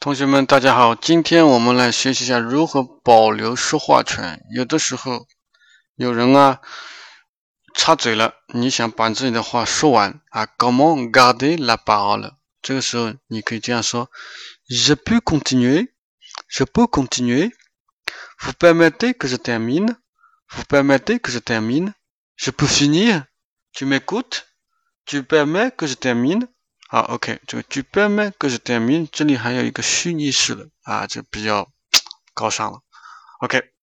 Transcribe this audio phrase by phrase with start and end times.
[0.00, 4.42] 同学们，大家好，今天我们来学习一下如何保留说话权。
[4.50, 5.28] 有的时候，
[5.94, 6.62] 有人啊
[7.74, 12.32] 插嘴了，你想把自己的话说完啊，comment garder la parole？
[12.62, 14.10] 这个时候你可以这样说
[14.70, 25.22] ：Je peux continuer？Je peux continuer？Vous permettez que je termine？Vous permettez que je termine？Je peux finir？Tu m'écoutes？Tu
[25.22, 26.48] permets que je termine？
[26.92, 31.70] 好，OK，这个剧本呢，个是点名，这里还有一个虚拟式的，啊，就比较
[32.34, 32.80] 高尚了
[33.38, 33.70] ，OK。